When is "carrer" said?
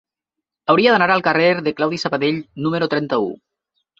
1.27-1.51